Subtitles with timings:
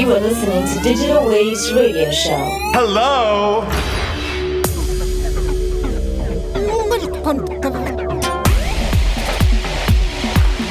[0.00, 2.32] You are listening to Digital Waves Radio Show.
[2.72, 3.66] Hello.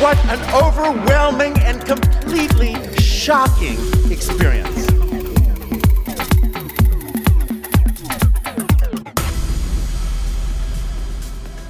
[0.01, 3.77] What an overwhelming and completely shocking
[4.11, 4.87] experience.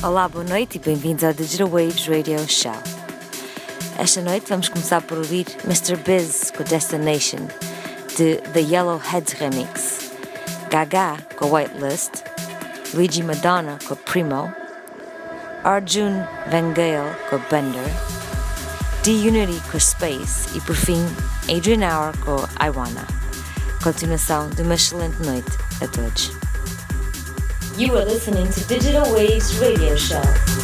[0.02, 2.99] Olá, boa noite e bem-vindos ao Digital Waves Radio Show.
[4.00, 5.98] Esta noite vamos começar por ouvir Mr.
[5.98, 7.50] Biz com Destination,
[8.16, 10.12] de The Yellow Heads Remix,
[10.70, 12.24] Gaga com Whitelist,
[12.94, 14.54] Luigi Madonna com Primo,
[15.66, 17.84] Arjun Vangale com Bender,
[19.04, 21.06] D-Unity com Space e por fim
[21.54, 23.06] Adrian Hour com I Wanna.
[23.84, 25.52] Continuação de uma excelente noite
[25.84, 26.32] a todos.
[27.78, 30.59] You are listening to Digital Waves Radio Show.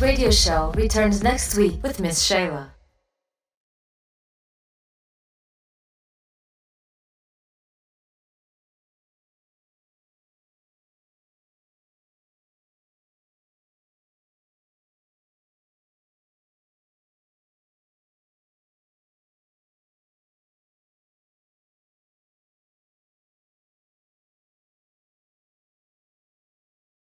[0.00, 2.72] Radio show returns next week with Miss Sheila.